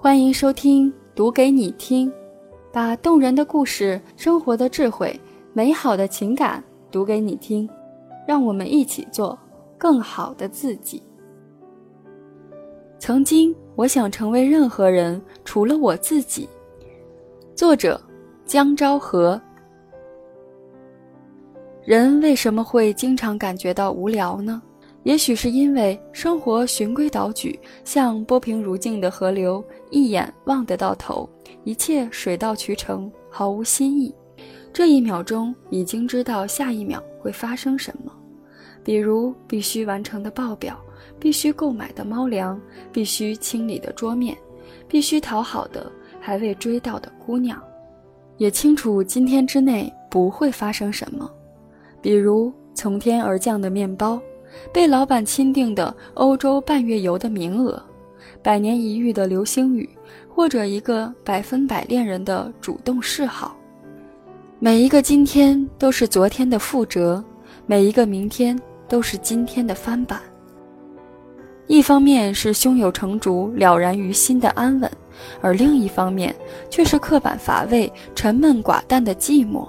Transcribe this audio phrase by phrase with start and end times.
[0.00, 2.08] 欢迎收听《读给你听》，
[2.72, 5.20] 把动人的故事、生活的智慧、
[5.52, 7.68] 美好的情感读给你听，
[8.24, 9.36] 让我们一起做
[9.76, 11.02] 更好的自己。
[13.00, 16.48] 曾经，我想成为任何人，除了我自己。
[17.56, 18.00] 作者：
[18.44, 19.40] 江昭和。
[21.84, 24.62] 人为什么会经常感觉到无聊呢？
[25.04, 31.28] 也许是因为生活循规蹈矩，像波平如镜的河流，一眼望得到头，
[31.64, 34.14] 一切水到渠成，毫无新意。
[34.72, 38.12] 这一秒钟已经知道下一秒会发生什么，
[38.84, 40.78] 比如必须完成的报表，
[41.18, 42.60] 必须购买的猫粮，
[42.92, 44.36] 必须清理的桌面，
[44.86, 45.90] 必须讨好的
[46.20, 47.60] 还未追到的姑娘，
[48.36, 51.30] 也清楚今天之内不会发生什么。
[52.02, 54.20] 比如从天而降的面包，
[54.72, 57.82] 被老板钦定的欧洲半月游的名额，
[58.42, 59.88] 百年一遇的流星雨，
[60.28, 63.56] 或者一个百分百恋人的主动示好。
[64.58, 67.22] 每一个今天都是昨天的覆辙，
[67.66, 70.20] 每一个明天都是今天的翻版。
[71.68, 74.90] 一方面是胸有成竹、了然于心的安稳，
[75.42, 76.34] 而另一方面
[76.70, 79.68] 却是刻板乏味、沉闷寡淡的寂寞。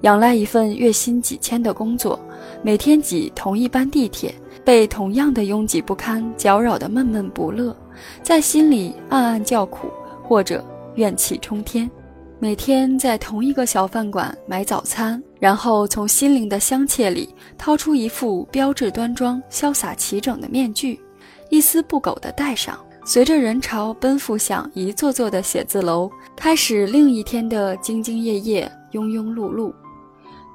[0.00, 2.18] 仰赖一份月薪几千的工作，
[2.62, 7.74] 每天挤同一班地铁，被同样的拥挤不堪搅扰的闷闷不乐，
[8.22, 9.88] 在心里暗暗叫苦，
[10.22, 10.62] 或者
[10.96, 11.90] 怨气冲天。
[12.38, 21.00] 每天在同一个小饭馆买早餐，然后从心灵的香切里掏出一副标致端庄、潇洒齐整的面具，
[21.48, 29.72] 一丝不苟地戴上，随着人潮奔赴向一座座的写字楼，开始另一天的兢兢业业、庸庸碌碌。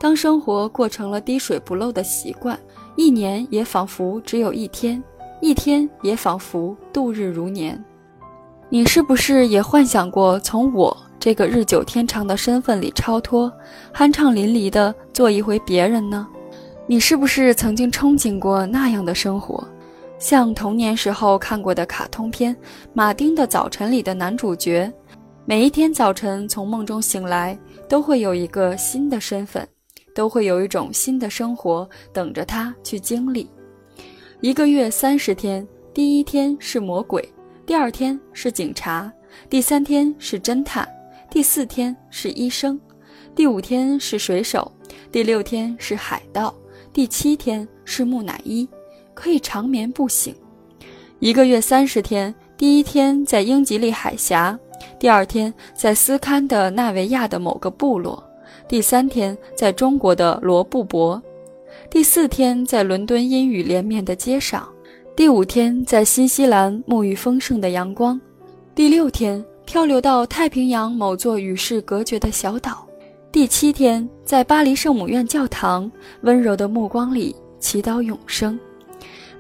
[0.05, 2.55] 当生活过成了滴水不漏的习惯，
[2.95, 5.03] 一年也仿佛只有一天，
[5.41, 7.83] 一天也仿佛度日如年。
[8.69, 13.51] 你是不是也幻想过从我这个日久天长的身份里超脱，
[13.95, 16.27] 酣畅淋漓地做一回别人呢？
[16.85, 19.67] 你是不是曾经憧憬过那样的生活，
[20.19, 22.55] 像童年时候看过的卡通片
[22.93, 24.93] 《马丁的早晨》里的男主角，
[25.45, 27.57] 每一天早晨从梦中醒来，
[27.89, 29.67] 都会有一个新的身份。
[30.15, 33.47] 都会有一种新的生活等着他去经历。
[34.39, 37.27] 一个月三十天，第一天是魔鬼，
[37.65, 39.11] 第二天是警察，
[39.49, 40.87] 第三天是侦探，
[41.29, 42.79] 第四天是医生，
[43.35, 44.71] 第五天是水手，
[45.11, 46.55] 第六天是海盗，
[46.93, 48.67] 第七天是木乃伊，
[49.13, 50.33] 可以长眠不醒。
[51.19, 54.57] 一个月三十天，第一天在英吉利海峡，
[54.99, 58.23] 第二天在斯堪的纳维亚的某个部落。
[58.67, 61.21] 第三天在中国的罗布泊，
[61.89, 64.67] 第四天在伦敦阴雨连绵的街上，
[65.15, 68.19] 第五天在新西兰沐浴丰盛的阳光，
[68.73, 72.85] 第六天漂流到太平洋某座与世隔绝的小岛，
[73.31, 75.91] 第七天在巴黎圣母院教堂
[76.21, 78.59] 温柔的目光里祈祷永生。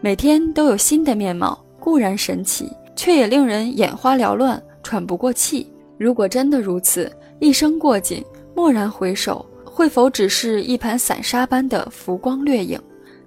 [0.01, 5.67] 每天都有新的面貌，固然神奇，却也令人眼花缭乱、喘不过气。
[5.97, 8.23] 如果真的如此，一生过尽。
[8.55, 12.79] 蓦然回首，会否只是一盘散沙般的浮光掠影？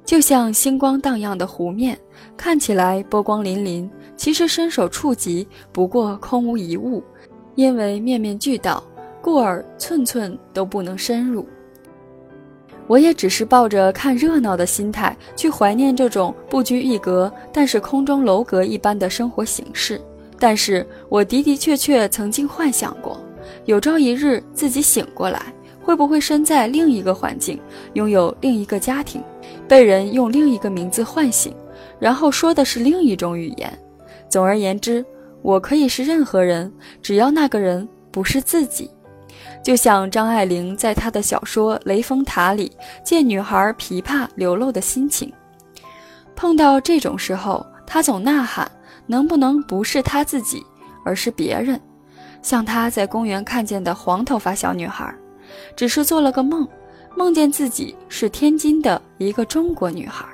[0.02, 1.96] 就像星光荡漾的湖面，
[2.34, 7.04] 看起来波光粼粼，其实伸手触及，不过空无一物。
[7.56, 8.82] 因为面面俱到，
[9.20, 11.46] 故而寸寸都不能深入。
[12.86, 20.00] 我也只是抱着看热闹的心态去怀念这种不拘一格，但是空中楼阁一般的生活形式。
[20.38, 23.20] 但是我的的确确曾经幻想过。
[23.64, 27.60] 有朝一日自己醒过来，会不会身在另一个环境，
[27.94, 29.22] 拥有另一个家庭，
[29.66, 31.54] 被人用另一个名字唤醒，
[31.98, 33.78] 然后说的是另一种语言？
[34.28, 35.04] 总而言之，
[35.42, 38.90] 我可以是任何人，只要那个人不是自己。
[39.62, 42.72] 就像张爱玲在她的小说《雷峰塔》里
[43.04, 45.32] 见女孩琵琶流露的心情。
[46.34, 48.70] 碰到这种时候，她总呐喊：
[49.06, 50.62] 能不能不是她自己，
[51.04, 51.80] 而是别人？
[52.42, 55.14] 像他在公园看见的黄头发小女孩，
[55.76, 56.66] 只是做了个梦，
[57.16, 60.26] 梦见自己是天津的一个中国女孩。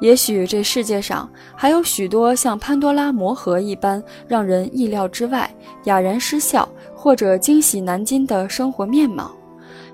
[0.00, 5.50] 也许这世界上还有许多像潘多拉魔盒一般让人意料之外、
[5.84, 9.34] 哑然失笑或者惊喜难禁的生活面貌。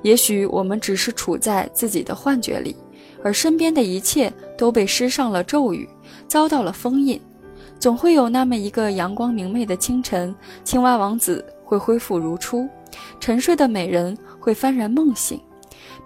[0.02, 2.74] 也许我们只是处在自己的幻觉里，
[3.22, 5.88] 而身边的一切都被施上了咒语，
[6.26, 7.20] 遭到了封印。
[7.82, 10.32] 总会有那么一个阳光明媚的清晨，
[10.62, 12.68] 青蛙王子会恢复如初，
[13.18, 15.40] 沉睡的美人会幡然梦醒，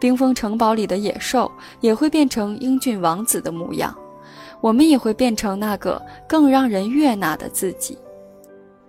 [0.00, 1.52] 冰封城堡里的野兽
[1.82, 3.94] 也会变成英俊王子的模样，
[4.62, 7.98] 我们也会变成那个更让人悦纳的自己。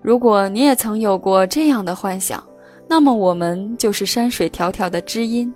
[0.01, 2.41] 如果你也曾有过这样的幻想，
[2.87, 5.53] 那么我们就是山水迢迢的知音。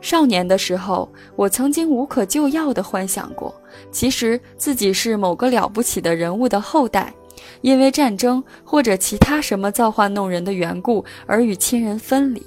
[0.00, 3.54] 少年的时候，我曾经无可救药地幻想过，
[3.90, 7.12] 其实自己是某个了不起的人物的后代，
[7.60, 12.42] 因为战争或者其他什么造化弄人的缘故而与亲人分离。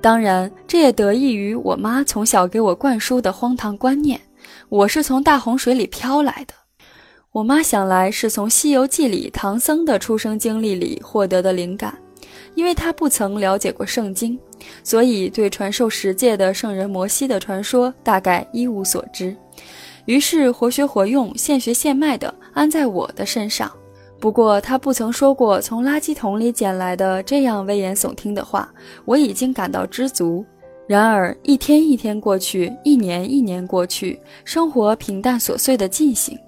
[0.00, 4.20] 当然，这也得益于我妈从小给我灌输的荒唐观念：
[4.68, 6.54] 我是从大洪水里飘来的。
[7.32, 12.03] 我妈想来是从《西游记》里唐僧的出生经历里获得的灵感。
[12.54, 14.38] 因为他不曾了解过圣经，
[14.82, 19.36] 所以对传授十诫的圣人摩西的传说大概一无所知。
[20.06, 23.70] 于是活学活用、现学现卖地安在我的身上。
[24.20, 28.72] 不过他不曾说过从垃圾桶里捡来的这样危言耸听的话，
[29.04, 30.44] 我已经感到知足。
[30.86, 36.38] 然而一天一天过去，一年一年过去，生活平淡琐碎地进行。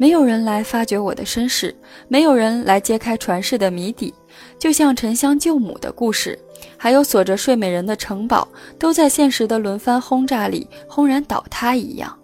[0.00, 1.76] 没有人来发掘我的身世，
[2.08, 4.14] 没有人来揭开传世的谜底，
[4.58, 6.38] 就像沉香救母的故事，
[6.78, 8.48] 还有锁着睡美人的城堡，
[8.78, 12.18] 都在现实的轮番轰炸里轰然倒塌一样。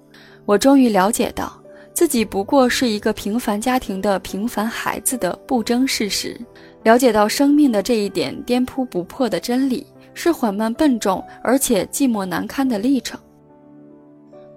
[0.47, 1.53] 我终于了解到，
[1.93, 6.35] 自己不过是一个平凡家庭的平凡孩子的不争事实。
[6.83, 13.21] 了解到生命的这一点颠扑不破的真理，是缓慢笨重而且寂寞难堪的历程。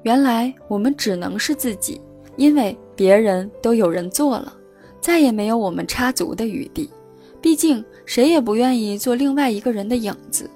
[0.03, 1.99] 原来我们只能是自己。
[2.37, 4.53] 因为别人都有人做了，
[4.99, 6.89] 再也没有我们插足的余地。
[7.39, 10.51] 毕竟谁也不愿意做另外一个人的影子。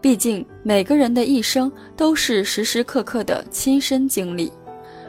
[0.00, 4.52] 毕竟每个人的一生都是时时刻刻的亲身经历，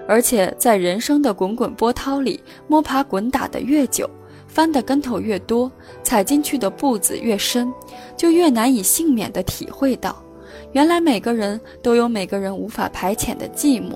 [0.07, 4.09] 而且在人生的滚滚波涛里，摸爬滚打的越久，
[4.47, 5.71] 翻的跟头越多，
[6.01, 7.71] 踩进去的步子越深，
[8.17, 10.23] 就越难以幸免地体会到，
[10.71, 13.95] 原来每个人都有每个人无法排遣的寂寞。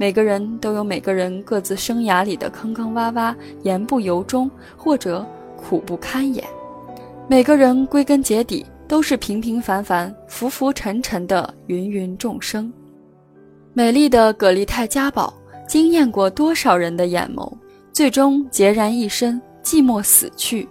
[0.00, 5.26] 每个人都有每个人各自生涯里的坑坑洼洼、言不由衷或者
[5.58, 6.42] 苦不堪言。
[7.28, 12.72] 每个人归根结底都是平平凡凡、浮浮沉沉的芸芸众生。
[13.74, 15.34] 美丽的葛丽泰嘉宝
[15.68, 17.52] 惊艳过多少人的眼眸，
[17.92, 20.66] 最终孑然一身，寂寞死去。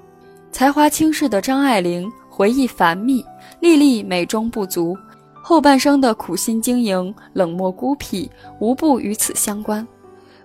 [0.52, 3.24] 才华倾世的张爱玲回忆繁密，
[3.60, 4.98] 历历美中不足。
[5.42, 9.86] 后半生的苦心经营、冷漠孤僻，无不与此相关，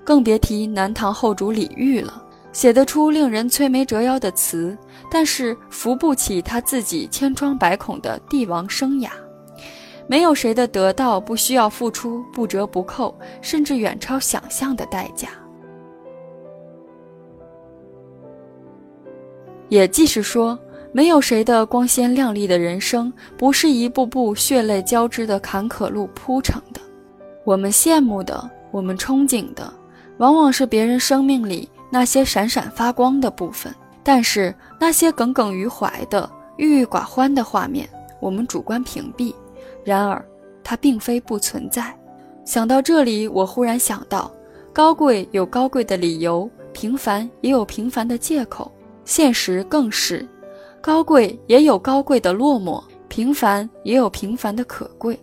[0.03, 4.77] 更别提南唐后主李煜了，写得出令人摧眉折腰的词，
[5.11, 9.11] 但是扶不起他自己千疮百孔的帝王生涯。
[10.07, 15.29] 没有谁的得到不需要付出不折不扣，甚至远超想象的代价。
[19.69, 20.59] 也即是说。
[20.97, 26.81] 没有谁的光鲜亮丽的人生不是一步步血泪交织的坎坷路铺成的。
[27.43, 29.75] 我们羡慕的，我们憧憬的，
[30.19, 33.75] 往往是别人生命里那些闪闪发光的部分。
[34.05, 37.89] 但是那些耿耿于怀的、郁郁寡欢的画面，
[38.21, 39.35] 我们主观屏蔽。
[39.83, 40.25] 然而，
[40.63, 41.93] 它并非不存在。
[42.45, 44.31] 想到这里，我忽然想到：
[44.73, 48.71] 高贵有高贵的理由，平凡也有平凡的借口，
[49.05, 50.25] 现实更是。
[50.85, 55.19] 高贵也有高贵的落寞，平凡也有平凡的可贵。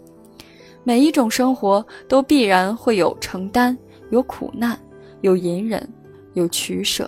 [0.84, 3.78] 每一种生活都必然会有承担，
[4.10, 4.75] 有苦难，
[5.22, 5.88] 有隐忍，
[6.34, 7.08] 有取舍。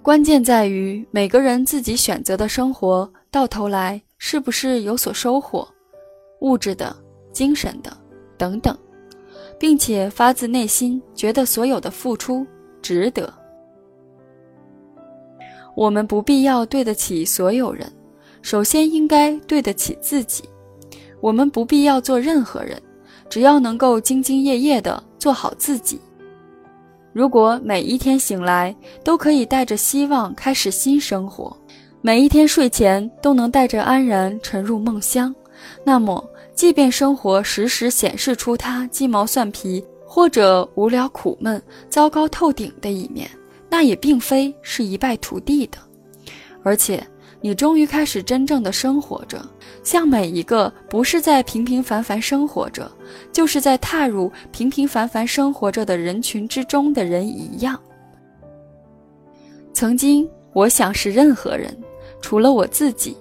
[0.00, 5.66] 关键在于每个人自己选择的生活，到头来是不是有所收获，
[6.40, 6.96] 物质的、
[7.32, 7.90] 精神的
[8.36, 8.78] 等等，
[9.58, 12.46] 并且发自内心觉得所有的付出
[12.80, 13.37] 值得。
[15.78, 17.88] 我们不必要对得起所有人，
[18.42, 20.42] 首先应该对得起自己。
[21.20, 22.82] 我们不必要做任何人，
[23.30, 26.00] 只要能够兢兢业业地做好自己。
[27.12, 31.56] 如果每一天醒来都可以带着希望开始新生活，
[32.00, 35.32] 每一天睡前都能带着安然沉入梦乡，
[35.84, 43.30] 那么，即便生活时时显示出它鸡毛蒜皮或者无聊苦闷、糟糕透顶的一面。
[43.70, 45.78] 那也并非是一败涂地的，
[46.62, 47.06] 而且
[47.40, 49.40] 你终于开始真正的生活着，
[49.84, 52.90] 像每一个不是在平平凡凡生活着，
[53.32, 57.78] 就是在踏入平平凡凡生活着的人群之中的人一样。
[59.72, 61.76] 曾经我想是任何人，
[62.20, 63.14] 除了我自己；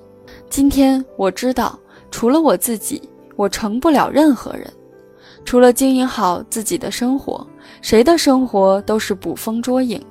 [0.49, 1.77] 今天我知道，
[2.09, 3.01] 除了我自己，
[3.35, 4.71] 我成不了任何人。
[5.45, 7.45] 除了经营好自己的生活，
[7.81, 10.01] 谁的生活都是捕风捉影。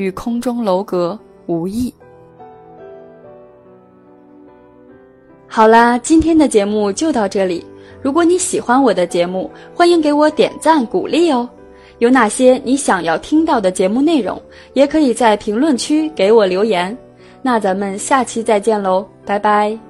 [0.00, 1.92] 与空中楼阁无异。
[5.46, 7.62] 好啦，今天的节目就到这里。
[8.00, 11.46] 如果你喜欢我的节目，欢迎给我点赞鼓励哦。
[11.98, 14.40] 有哪些你想要听到的节目内容，
[14.72, 16.96] 也可以在评论区给我留言。
[17.42, 19.89] 那咱们下期再见喽，拜拜。